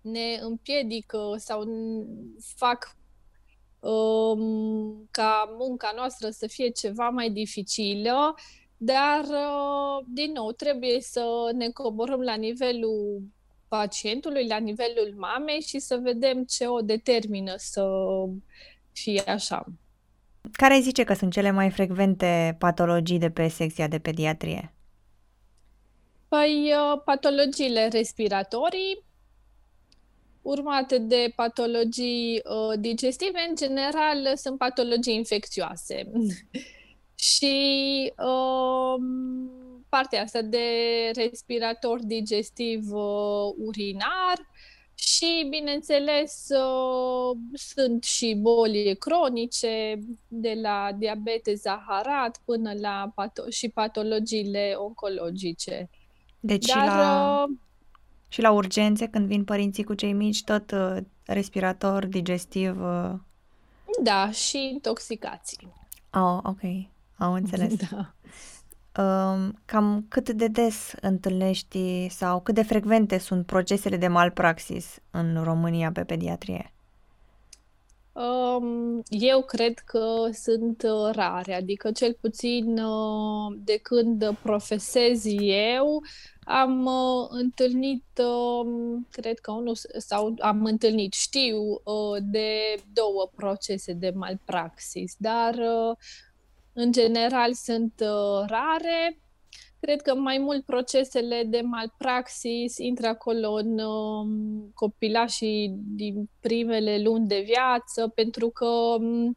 [0.00, 1.64] ne împiedică sau
[2.56, 2.96] fac
[3.80, 8.34] um, ca munca noastră să fie ceva mai dificilă,
[8.76, 13.22] dar, uh, din nou, trebuie să ne coborâm la nivelul
[13.68, 17.84] pacientului, la nivelul mamei și să vedem ce o determină să
[18.92, 19.64] fie așa.
[20.52, 24.74] Care zice că sunt cele mai frecvente patologii de pe secția de pediatrie?
[26.28, 29.04] Păi, uh, patologiile respiratorii,
[30.42, 36.10] urmate de patologii uh, digestive, în general sunt patologii infecțioase.
[37.14, 39.02] și uh,
[39.88, 40.66] partea asta de
[41.14, 44.48] respirator digestiv uh, urinar
[44.94, 49.98] și, bineînțeles, uh, sunt și boli cronice,
[50.28, 55.90] de la diabete zaharat până la pato- și patologiile oncologice.
[56.40, 57.44] Deci Dar, la...
[57.48, 57.56] Uh,
[58.32, 62.80] și la urgențe, când vin părinții cu cei mici, tot uh, respirator, digestiv.
[62.80, 63.12] Uh...
[64.02, 65.72] Da, și intoxicații.
[66.12, 66.60] Oh, ok.
[67.16, 67.74] Am înțeles.
[67.90, 68.14] Da.
[69.02, 75.42] Uh, cam cât de des întâlnești sau cât de frecvente sunt procesele de malpraxis în
[75.42, 76.72] România pe pediatrie?
[78.20, 85.24] Um, eu cred că sunt uh, rare, adică cel puțin uh, de când profesez
[85.74, 86.02] eu,
[86.44, 93.92] am uh, întâlnit, uh, cred că unul, sau am întâlnit, știu, uh, de două procese
[93.92, 95.96] de malpraxis, dar uh,
[96.72, 99.18] în general sunt uh, rare.
[99.80, 104.26] Cred că mai mult procesele de malpraxis intră acolo în uh,
[104.74, 109.34] copilașii din primele luni de viață, pentru că um,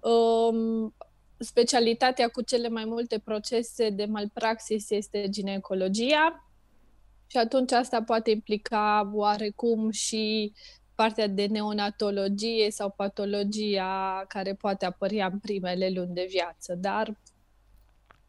[0.00, 0.94] um
[1.38, 6.50] specialitatea cu cele mai multe procese de malpraxis este ginecologia
[7.26, 10.52] și atunci asta poate implica oarecum și
[10.94, 17.16] partea de neonatologie sau patologia care poate apărea în primele luni de viață, dar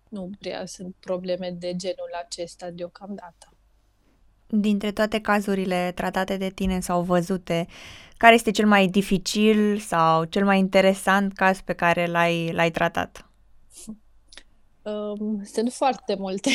[0.10, 3.52] nu prea sunt probleme de genul acesta deocamdată.
[4.50, 7.67] Dintre toate cazurile tratate de tine sau văzute,
[8.17, 13.30] care este cel mai dificil sau cel mai interesant caz pe care l-ai, l-ai tratat?
[14.82, 16.50] Um, sunt foarte multe,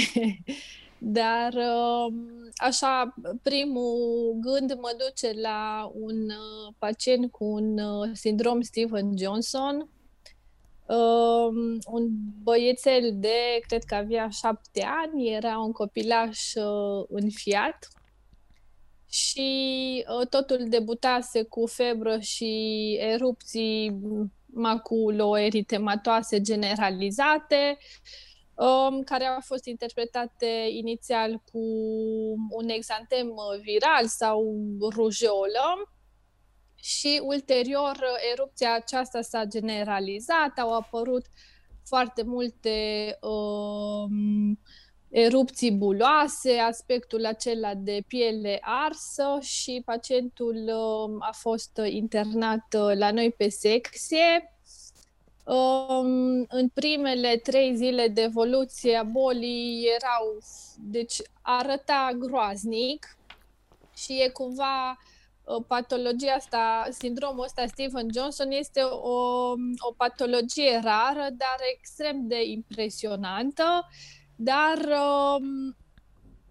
[0.98, 2.14] dar um,
[2.56, 9.88] așa, primul gând mă duce la un uh, pacient cu un uh, sindrom Steven Johnson,
[10.96, 12.08] um, un
[12.42, 17.88] băiețel de, cred că avea șapte ani, era un copilaș uh, în fiat
[19.08, 24.00] și uh, totul debutase cu febră și erupții
[24.46, 27.78] maculoeritematoase generalizate,
[28.54, 31.58] um, care au fost interpretate inițial cu
[32.50, 34.56] un exantem viral sau
[34.94, 35.91] rujeolă
[36.82, 37.96] și ulterior
[38.32, 41.26] erupția aceasta s-a generalizat, au apărut
[41.84, 44.58] foarte multe um,
[45.08, 53.10] erupții buloase, aspectul acela de piele arsă și pacientul um, a fost internat uh, la
[53.10, 54.56] noi pe secție.
[55.44, 60.38] Um, în primele trei zile de evoluție a bolii erau,
[60.78, 63.16] deci arăta groaznic
[63.94, 65.10] și e cumva uh,
[65.66, 73.86] patologia asta, sindromul ăsta Steven Johnson este o, o patologie rară, dar extrem de impresionantă
[74.42, 75.76] dar um,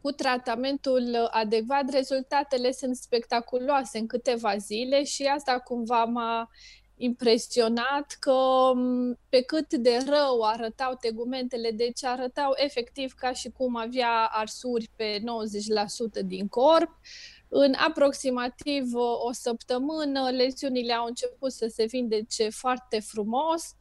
[0.02, 6.50] cu tratamentul adecvat, rezultatele sunt spectaculoase în câteva zile și asta cumva m-a
[6.96, 13.76] impresionat că um, pe cât de rău arătau tegumentele, deci arătau efectiv ca și cum
[13.76, 17.00] avea arsuri pe 90% din corp,
[17.54, 18.94] în aproximativ
[19.28, 23.76] o săptămână leziunile au început să se vindece foarte frumos,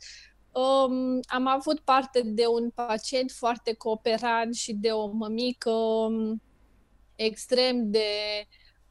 [0.52, 6.42] Um, am avut parte de un pacient foarte cooperant și de o mămică um,
[7.14, 8.08] extrem de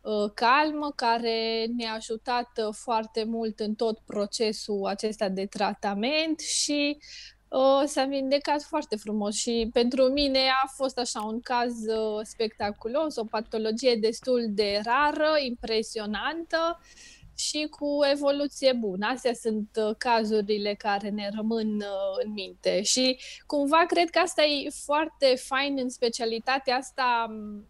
[0.02, 6.98] uh, calmă, care ne-a ajutat uh, foarte mult în tot procesul acesta de tratament și
[7.50, 13.16] uh, s-a vindecat foarte frumos și pentru mine a fost așa un caz uh, spectaculos,
[13.16, 16.80] o patologie destul de rară, impresionantă
[17.36, 19.08] și cu evoluție bună.
[19.08, 24.44] Astea sunt uh, cazurile care ne rămân uh, în minte și cumva cred că asta
[24.44, 27.66] e foarte fain în specialitatea asta um,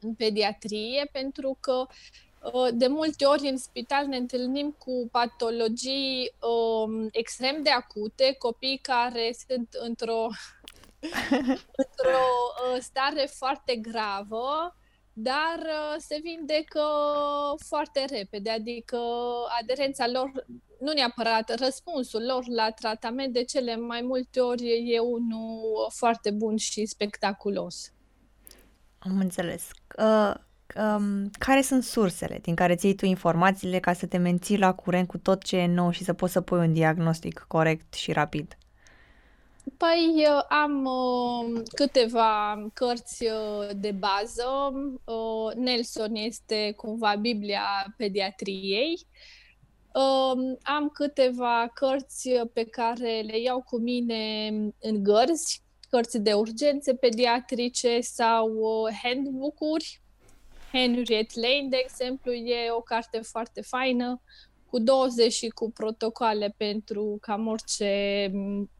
[0.00, 2.27] în pediatrie, pentru că uh,
[2.72, 9.34] de multe ori în spital ne întâlnim cu patologii um, extrem de acute, copii care
[9.48, 10.26] sunt într-o,
[11.82, 12.24] într-o
[12.72, 14.76] uh, stare foarte gravă,
[15.12, 16.82] dar uh, se vindecă
[17.68, 18.98] foarte repede, adică
[19.60, 20.46] aderența lor,
[20.80, 26.56] nu neapărat răspunsul lor la tratament, de cele mai multe ori e unul foarte bun
[26.56, 27.92] și spectaculos.
[28.98, 29.70] Am înțeles.
[29.98, 30.34] Uh,
[30.76, 35.08] um, care sunt sursele din care ții tu informațiile ca să te menții la curent
[35.08, 38.58] cu tot ce e nou și să poți să pui un diagnostic corect și rapid?
[39.76, 44.72] Păi am uh, câteva cărți uh, de bază.
[45.04, 49.06] Uh, Nelson este cumva Biblia pediatriei.
[49.94, 54.48] Uh, am câteva cărți pe care le iau cu mine
[54.80, 60.00] în gărzi cărți de urgențe pediatrice sau uh, handbook-uri.
[60.72, 64.20] Henriette Lane, de exemplu, e o carte foarte faină,
[64.70, 68.70] cu doze și cu protocoale pentru cam orice mm,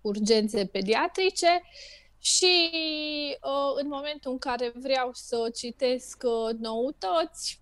[0.00, 1.62] urgențe pediatrice.
[2.18, 2.70] Și
[3.42, 7.60] uh, în momentul în care vreau să citesc uh, noutăți,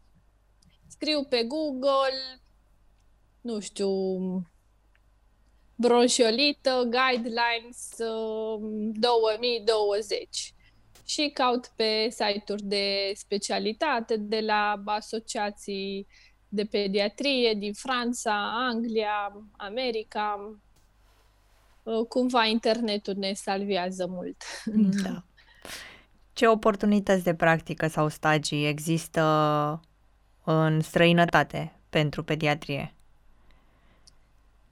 [0.86, 2.40] scriu pe Google,
[3.40, 3.90] nu știu,
[5.74, 7.96] bronșiolită, guidelines
[9.00, 10.55] 2020 um,
[11.06, 16.06] și caut pe site-uri de specialitate de la asociații
[16.48, 20.56] de pediatrie din Franța, Anglia, America.
[21.82, 24.44] Uh, cumva internetul ne salvează mult.
[25.02, 25.24] Da.
[26.32, 29.22] Ce oportunități de practică sau stagii există
[30.44, 32.94] în străinătate pentru pediatrie?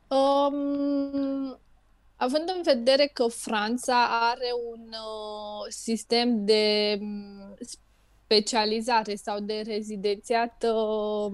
[0.08, 1.58] Um,
[2.24, 7.54] având în vedere că Franța are un uh, sistem de um,
[8.26, 11.32] specializare sau de rezidențiat uh,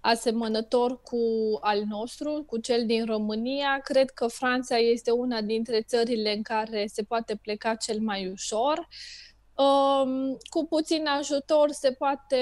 [0.00, 1.18] asemănător cu
[1.60, 6.86] al nostru, cu cel din România, cred că Franța este una dintre țările în care
[6.86, 8.78] se poate pleca cel mai ușor.
[8.78, 9.27] Uh,
[9.58, 12.36] Um, cu puțin ajutor se poate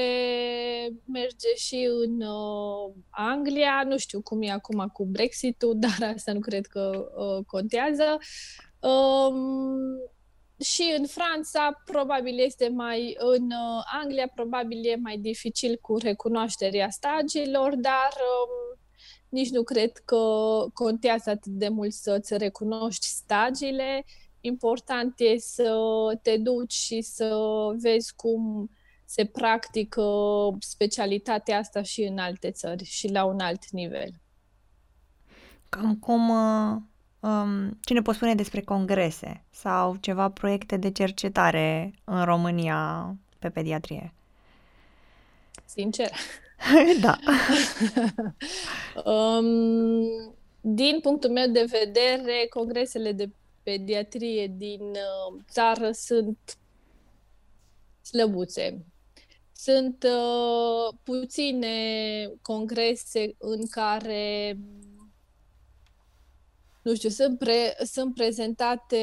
[1.04, 6.40] merge și în uh, Anglia, nu știu cum e acum cu Brexit-ul, dar asta nu
[6.40, 8.18] cred că uh, contează.
[8.80, 9.36] Um,
[10.60, 16.90] și în Franța probabil este mai, în uh, Anglia probabil e mai dificil cu recunoașterea
[16.90, 18.78] stagiilor, dar um,
[19.28, 20.20] nici nu cred că
[20.74, 24.04] contează atât de mult să-ți recunoști stagiile,
[24.46, 25.74] important e să
[26.22, 27.38] te duci și să
[27.80, 28.70] vezi cum
[29.04, 30.04] se practică
[30.58, 34.10] specialitatea asta și în alte țări și la un alt nivel.
[35.68, 36.76] Cam cum, uh,
[37.20, 43.48] um, ce ne poți spune despre congrese sau ceva proiecte de cercetare în România pe
[43.48, 44.12] pediatrie?
[45.64, 46.10] Sincer?
[47.00, 47.18] da.
[49.12, 53.30] um, din punctul meu de vedere, congresele de
[53.66, 56.58] pediatrie din uh, țară sunt
[58.02, 58.84] slăbuțe.
[59.52, 61.76] Sunt uh, puține
[62.42, 64.58] congrese în care
[66.82, 68.98] nu știu, sunt, pre, sunt prezentate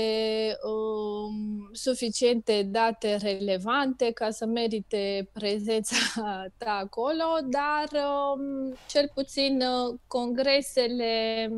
[0.63, 5.95] um, suficiente date relevante ca să merite prezența
[6.58, 11.49] ta acolo, dar um, cel puțin uh, congresele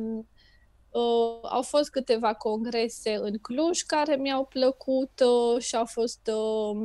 [0.96, 6.78] Uh, au fost câteva congrese în Cluj care mi-au plăcut uh, și au fost uh,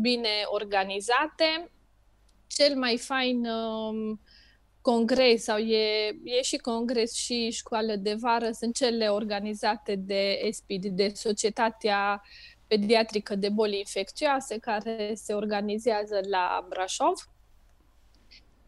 [0.00, 1.70] bine organizate.
[2.46, 4.16] Cel mai fain uh,
[4.80, 10.86] congres sau e, e și congres și școală de vară sunt cele organizate de ESPID,
[10.86, 12.22] de Societatea
[12.66, 17.33] Pediatrică de Boli Infecțioase, care se organizează la Brașov.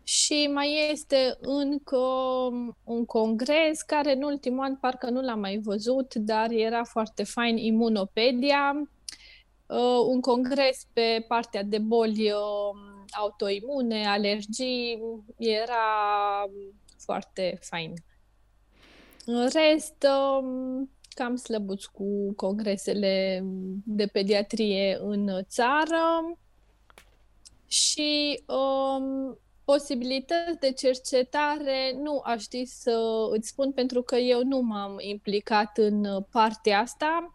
[0.08, 1.96] Și mai este încă
[2.84, 7.56] un congres care în ultimul an parcă nu l-am mai văzut, dar era foarte fain,
[7.56, 8.90] Imunopedia,
[9.66, 15.02] uh, un congres pe partea de boli uh, autoimune, alergii,
[15.36, 16.44] era
[16.98, 17.92] foarte fain.
[19.24, 20.06] În rest,
[20.40, 23.44] um, cam slăbuți cu congresele
[23.84, 26.38] de pediatrie în țară
[27.66, 32.98] și um, posibilități de cercetare nu aș ști să
[33.30, 37.34] îți spun pentru că eu nu m-am implicat în partea asta,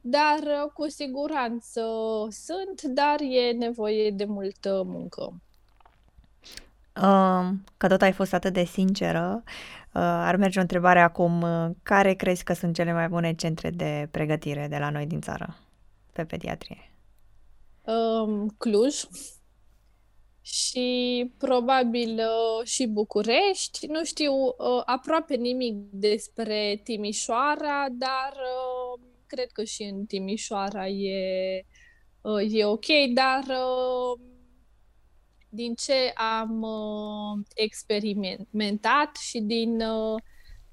[0.00, 0.40] dar
[0.74, 1.82] cu siguranță
[2.30, 5.34] sunt, dar e nevoie de multă muncă.
[7.02, 11.42] Uh, că tot ai fost atât de sinceră, uh, ar merge o întrebare acum.
[11.42, 15.20] Uh, care crezi că sunt cele mai bune centre de pregătire de la noi din
[15.20, 15.56] țară
[16.12, 16.90] pe pediatrie?
[17.84, 18.94] Um, Cluj
[20.44, 23.86] și probabil uh, și București.
[23.86, 31.64] Nu știu uh, aproape nimic despre Timișoara, dar uh, cred că și în Timișoara e,
[32.20, 34.20] uh, e ok, dar uh,
[35.48, 40.22] din ce am uh, experimentat și din uh,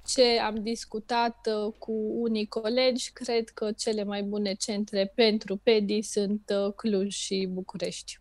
[0.06, 1.92] ce am discutat uh, cu
[2.22, 8.20] unii colegi, cred că cele mai bune centre pentru PEDI sunt uh, Cluj și București.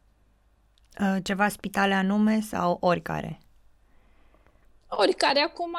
[1.00, 3.40] Uh, ceva spitale anume sau oricare?
[4.88, 5.40] Oricare.
[5.40, 5.72] Acum,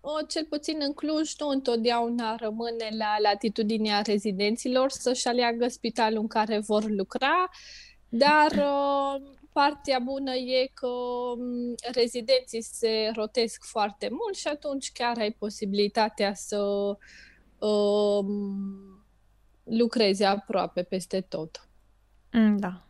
[0.00, 6.26] uh, cel puțin în Cluj, nu întotdeauna rămâne la latitudinea rezidenților să-și aleagă spitalul în
[6.26, 7.50] care vor lucra,
[8.08, 15.18] dar uh, partea bună e că um, rezidenții se rotesc foarte mult și atunci chiar
[15.18, 16.62] ai posibilitatea să
[17.58, 19.04] um,
[19.64, 21.68] lucrezi aproape peste tot.
[22.32, 22.82] Mm, da.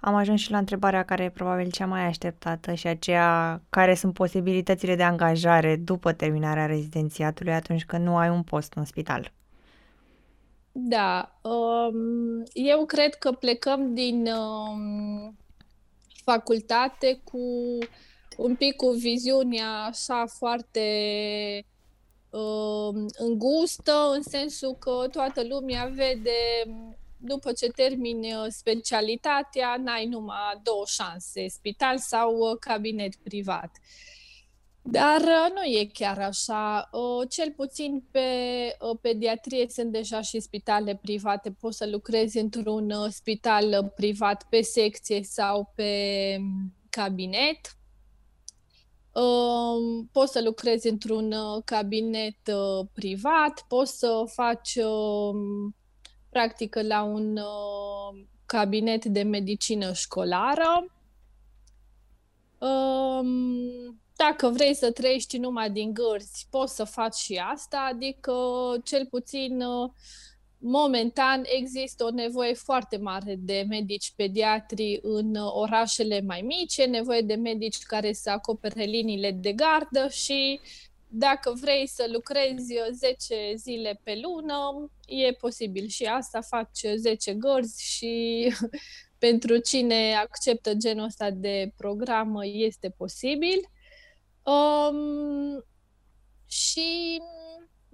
[0.00, 4.14] Am ajuns și la întrebarea care e probabil cea mai așteptată și aceea care sunt
[4.14, 9.32] posibilitățile de angajare după terminarea rezidențiatului atunci când nu ai un post în spital.
[10.72, 15.36] Da, um, eu cred că plecăm din um,
[16.24, 17.38] facultate cu
[18.36, 20.80] un pic cu viziunea așa foarte
[22.30, 26.40] uh, îngustă, în sensul că toată lumea vede
[27.20, 33.70] după ce termini uh, specialitatea, n-ai numai două șanse, spital sau uh, cabinet privat.
[34.82, 36.90] Dar uh, nu e chiar așa.
[37.28, 38.28] Cel puțin pe
[39.00, 41.50] pediatrie sunt deja și spitale private.
[41.50, 47.78] Poți să lucrezi într-un spital privat pe secție sau pe um, cabinet.
[49.12, 52.38] Um, poți să lucrezi într-un cabinet
[52.92, 55.74] privat, poți să faci um,
[56.30, 60.92] practică la un uh, cabinet de medicină școlară.
[62.58, 68.32] Um, dacă vrei să trăiești numai din gărzi, poți să faci și asta, adică
[68.84, 69.90] cel puțin uh,
[70.58, 77.20] momentan există o nevoie foarte mare de medici pediatri în orașele mai mici, e nevoie
[77.20, 80.60] de medici care să acopere liniile de gardă și
[81.12, 87.82] dacă vrei să lucrezi 10 zile pe lună, e posibil și asta, faci 10 gărzi
[87.84, 88.54] și
[89.18, 93.70] pentru cine acceptă genul ăsta de program este posibil.
[94.42, 95.64] Um,
[96.46, 97.20] și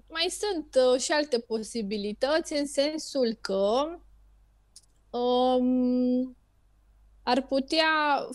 [0.08, 3.84] mai sunt uh, și alte posibilități în sensul că
[5.18, 6.36] um,
[7.28, 7.86] ar putea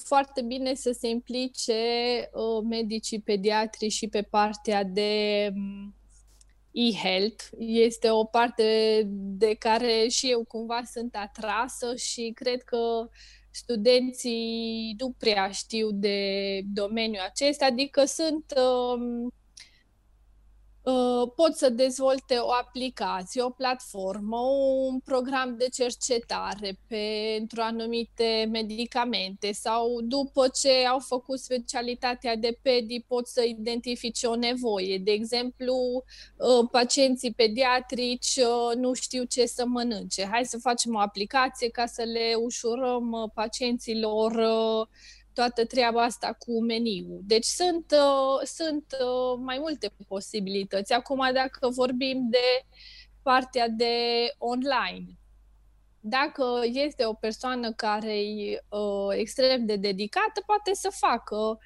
[0.04, 1.74] foarte bine să se implice
[2.34, 5.96] uh, medicii pediatri și pe partea de um,
[6.72, 7.44] e-health.
[7.58, 13.10] Este o parte de care și eu cumva sunt atrasă și cred că
[13.52, 19.32] studenții nu prea știu de domeniul acesta, adică sunt uh, Uh,
[21.36, 24.38] pot să dezvolte o aplicație, o platformă,
[24.90, 33.04] un program de cercetare pentru anumite medicamente sau după ce au făcut specialitatea de pedi
[33.08, 34.98] pot să identifice o nevoie.
[34.98, 35.76] De exemplu,
[36.36, 40.28] uh, pacienții pediatrici uh, nu știu ce să mănânce.
[40.32, 44.32] Hai să facem o aplicație ca să le ușurăm pacienților
[45.34, 47.20] toată treaba asta cu meniu.
[47.24, 50.94] Deci sunt, uh, sunt uh, mai multe posibilități.
[50.94, 52.66] Acum, dacă vorbim de
[53.22, 53.96] partea de
[54.38, 55.06] online,
[56.00, 61.60] dacă este o persoană care e uh, extrem de dedicată, poate să facă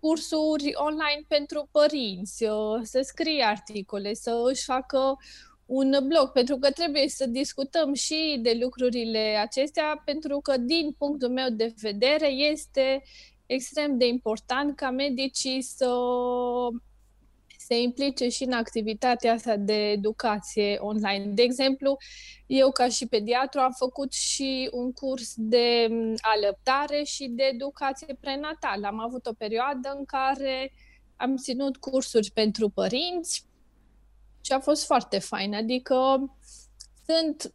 [0.00, 5.16] cursuri online pentru părinți, uh, să scrie articole, să își facă
[5.66, 11.28] un blog, pentru că trebuie să discutăm și de lucrurile acestea, pentru că, din punctul
[11.28, 13.02] meu de vedere, este
[13.46, 15.90] extrem de important ca medicii să
[17.58, 21.24] se implice și în activitatea asta de educație online.
[21.26, 21.96] De exemplu,
[22.46, 25.88] eu ca și pediatru am făcut și un curs de
[26.20, 28.86] alăptare și de educație prenatală.
[28.86, 30.72] Am avut o perioadă în care
[31.16, 33.46] am ținut cursuri pentru părinți
[34.46, 35.54] și a fost foarte fain.
[35.54, 35.94] Adică
[37.06, 37.54] sunt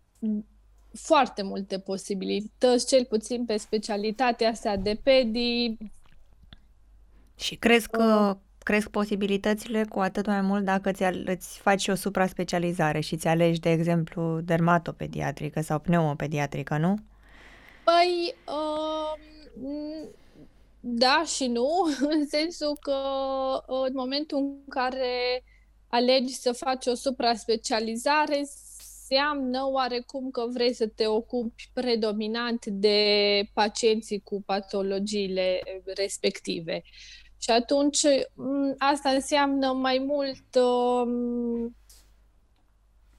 [0.93, 5.77] foarte multe posibilități, cel puțin pe specialitatea asta de pedi.
[7.35, 11.95] Și crezi că uh, cresc posibilitățile cu atât mai mult dacă ți îți faci o
[11.95, 16.95] supra-specializare și ți alegi, de exemplu, dermatopediatrică sau pneumopediatrică, nu?
[17.83, 19.19] Păi, uh,
[20.79, 21.67] da și nu,
[22.15, 22.97] în sensul că
[23.67, 25.43] uh, în momentul în care
[25.91, 32.99] alegi să faci o supra-specializare, înseamnă oarecum că vrei să te ocupi predominant de
[33.53, 35.61] pacienții cu patologiile
[35.95, 36.81] respective.
[37.37, 37.99] Și atunci
[38.77, 41.75] asta înseamnă mai mult um,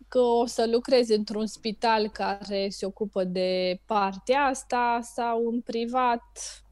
[0.09, 6.23] că o să lucrezi într-un spital care se ocupă de partea asta sau în privat,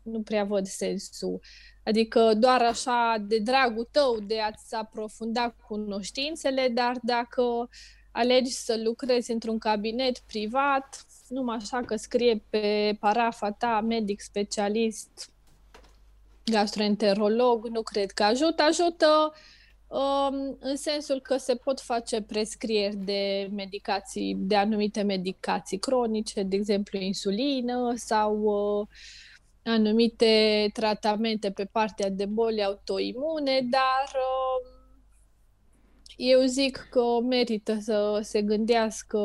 [0.02, 1.40] nu prea văd sensul.
[1.84, 7.68] Adică doar așa de dragul tău de a-ți aprofunda cunoștințele, dar dacă
[8.12, 15.30] alegi să lucrezi într-un cabinet privat, numai așa că scrie pe parafa ta medic specialist,
[16.44, 18.62] gastroenterolog, nu cred că ajută.
[18.62, 19.32] Ajută
[19.88, 26.56] um, în sensul că se pot face prescrieri de medicații, de anumite medicații cronice, de
[26.56, 28.86] exemplu insulină sau uh,
[29.70, 34.78] anumite tratamente pe partea de boli autoimune, dar uh,
[36.16, 39.18] eu zic că merită să se gândească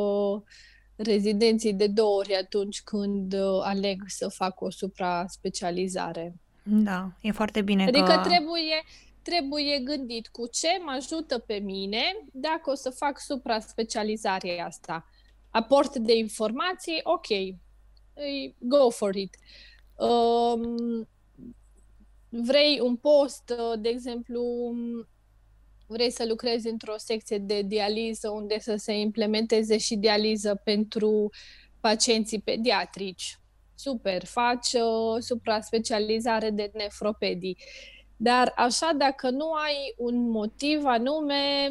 [0.95, 6.35] rezidenții de două ori atunci când uh, aleg să fac o supra-specializare.
[6.63, 8.21] Da, e foarte bine Adică că...
[8.23, 8.83] trebuie,
[9.21, 15.05] trebuie gândit cu ce mă ajută pe mine dacă o să fac supra-specializarea asta.
[15.49, 17.27] Aport de informații, ok,
[18.57, 19.35] go for it.
[19.35, 19.74] Um,
[22.29, 24.43] vrei un post, uh, de exemplu,
[25.87, 31.29] vrei să lucrezi într-o secție de dializă unde să se implementeze și dializă pentru
[31.79, 33.39] pacienții pediatrici.
[33.75, 37.57] Super, faci uh, supra-specializare de nefropedii.
[38.17, 41.67] Dar așa, dacă nu ai un motiv anume,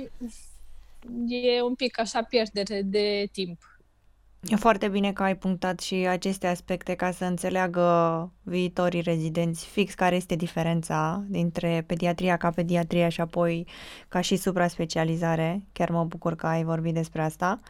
[1.29, 3.74] e un pic așa pierdere de timp.
[4.49, 9.95] E foarte bine că ai punctat și aceste aspecte ca să înțeleagă viitorii rezidenți fix
[9.95, 13.67] care este diferența dintre pediatria ca pediatria și apoi
[14.09, 15.67] ca și supra-specializare.
[15.73, 17.61] Chiar mă bucur că ai vorbit despre asta.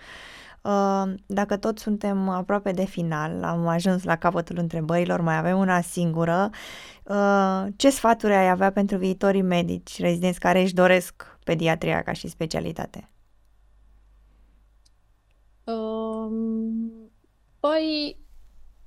[0.63, 5.81] Uh, dacă tot suntem aproape de final, am ajuns la capătul întrebărilor, mai avem una
[5.81, 6.51] singură.
[7.03, 12.29] Uh, ce sfaturi ai avea pentru viitorii medici, rezidenți care își doresc pediatria ca și
[12.29, 13.09] specialitate?
[15.65, 17.11] Um,
[17.69, 18.19] păi,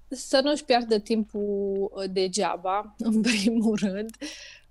[0.07, 4.15] să nu-și piardă timpul uh, degeaba, în primul rând.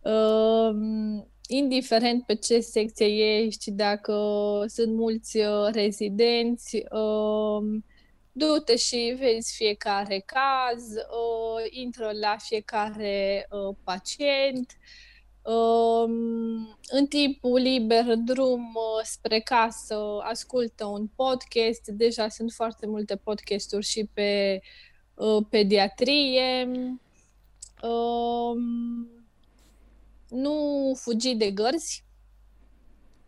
[0.00, 4.14] Um, indiferent pe ce secție ești, dacă
[4.66, 7.84] sunt mulți uh, rezidenți, um,
[8.32, 14.72] du-te și vezi fiecare caz, uh, intră la fiecare uh, pacient,
[16.88, 21.86] în timpul liber, drum uh, spre casă, ascultă un podcast.
[21.86, 24.60] Deja sunt foarte multe podcasturi și pe
[25.14, 26.70] uh, pediatrie.
[27.82, 29.08] Um,
[30.28, 32.04] nu fugi de gărzi,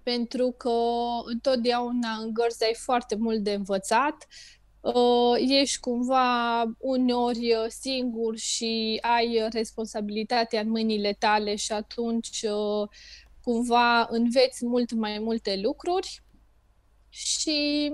[0.03, 0.79] pentru că
[1.25, 4.58] întotdeauna în gărzi ai foarte mult de învățat uh,
[5.49, 12.89] ești cumva uneori uh, singur și ai responsabilitatea în mâinile tale și atunci uh,
[13.43, 16.23] cumva înveți mult mai multe lucruri
[17.09, 17.93] și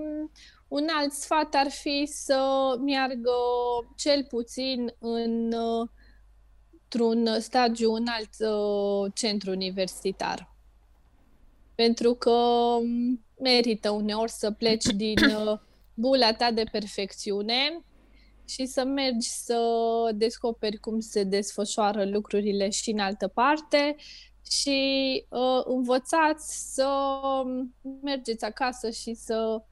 [0.68, 3.32] un alt sfat ar fi să meargă
[3.96, 5.88] cel puțin în, uh,
[6.94, 10.54] într-un stagiu în alt uh, centru universitar.
[11.74, 15.16] Pentru că um, merită uneori să pleci din
[15.94, 17.84] bula ta de perfecțiune
[18.48, 19.60] și să mergi să
[20.14, 23.96] descoperi cum se desfășoară lucrurile și în altă parte
[24.50, 26.88] și uh, învățați să
[28.02, 29.62] mergeți acasă și să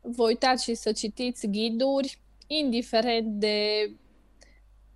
[0.00, 3.90] vă uitați și să citiți ghiduri, indiferent de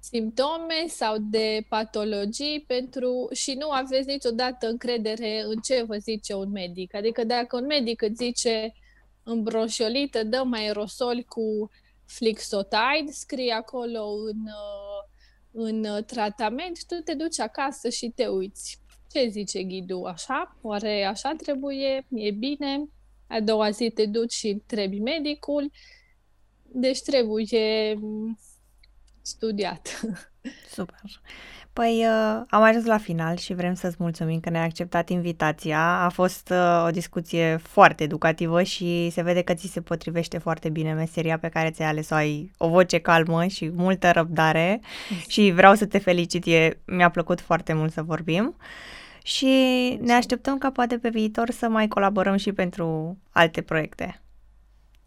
[0.01, 6.51] simptome sau de patologii pentru și nu aveți niciodată încredere în ce vă zice un
[6.51, 6.95] medic.
[6.95, 8.75] Adică dacă un medic îți zice
[9.25, 11.70] îmbroșolită, dăm aerosol cu
[12.07, 15.05] flixotide, scrie acolo în, uh,
[15.51, 18.83] în tratament, tu te duci acasă și te uiți.
[19.12, 20.07] Ce zice ghidul?
[20.07, 20.57] Așa?
[20.62, 22.07] Oare așa trebuie?
[22.11, 22.85] E bine?
[23.27, 25.70] A doua zi te duci și întrebi medicul.
[26.62, 28.39] Deci trebuie mm,
[29.22, 30.01] studiat.
[30.75, 31.20] Super.
[31.75, 36.05] Păi uh, am ajuns la final și vrem să-ți mulțumim că ne-ai acceptat invitația.
[36.05, 40.68] A fost uh, o discuție foarte educativă și se vede că ți se potrivește foarte
[40.68, 42.14] bine meseria pe care ți-ai ales-o.
[42.14, 44.81] Ai o voce calmă și multă răbdare
[45.29, 46.47] și vreau să te felicit.
[46.47, 48.57] E, mi-a plăcut foarte mult să vorbim
[49.22, 49.47] și
[50.01, 54.20] ne așteptăm ca poate pe viitor să mai colaborăm și pentru alte proiecte.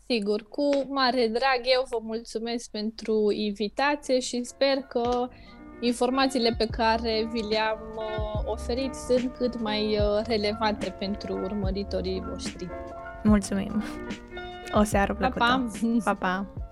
[0.07, 5.29] Sigur, cu mare drag eu vă mulțumesc pentru invitație și sper că
[5.79, 12.69] informațiile pe care vi le-am uh, oferit sunt cât mai uh, relevante pentru urmăritorii voștri.
[13.23, 13.83] Mulțumim!
[14.71, 15.39] O seară plăcută!
[15.39, 15.65] Pa,
[16.03, 16.13] pa!
[16.13, 16.66] pa, pa.